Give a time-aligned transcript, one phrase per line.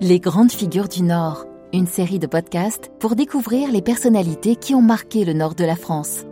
[0.00, 4.80] Les grandes figures du Nord, une série de podcasts pour découvrir les personnalités qui ont
[4.80, 6.24] marqué le nord de la France.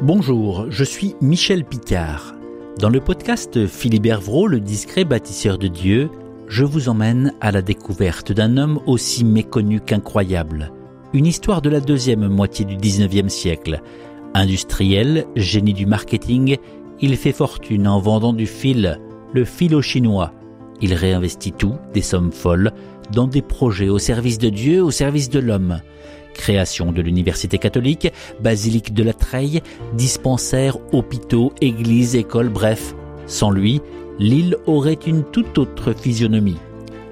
[0.00, 2.34] Bonjour, je suis Michel Picard.
[2.78, 6.10] Dans le podcast Philibert Vrault, le discret bâtisseur de Dieu,
[6.48, 10.72] je vous emmène à la découverte d'un homme aussi méconnu qu'incroyable.
[11.12, 13.82] Une histoire de la deuxième moitié du 19e siècle.
[14.32, 16.56] Industriel, génie du marketing,
[17.00, 18.98] il fait fortune en vendant du fil,
[19.34, 20.32] le fil chinois.
[20.80, 22.72] Il réinvestit tout, des sommes folles,
[23.12, 25.80] dans des projets au service de Dieu, au service de l'homme.
[26.32, 29.60] Création de l'université catholique, basilique de la Treille,
[29.94, 32.94] dispensaires, hôpitaux, églises, écoles, bref.
[33.26, 33.80] Sans lui,
[34.18, 36.58] l'île aurait une toute autre physionomie.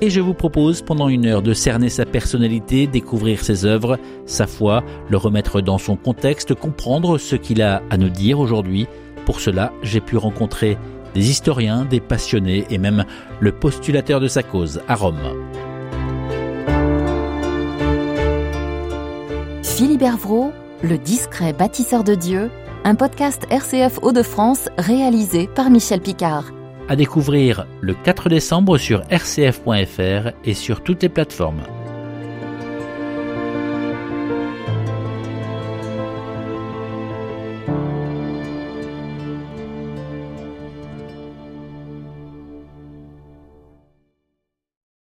[0.00, 4.48] Et je vous propose pendant une heure de cerner sa personnalité, découvrir ses œuvres, sa
[4.48, 8.88] foi, le remettre dans son contexte, comprendre ce qu'il a à nous dire aujourd'hui.
[9.24, 10.76] Pour cela, j'ai pu rencontrer
[11.14, 13.04] des historiens, des passionnés et même
[13.40, 15.20] le postulateur de sa cause à Rome.
[19.62, 22.50] Philibert Vrault, le discret bâtisseur de Dieu,
[22.84, 26.44] un podcast RCF Hauts-de-France réalisé par Michel Picard.
[26.88, 31.62] À découvrir le 4 décembre sur rcf.fr et sur toutes les plateformes.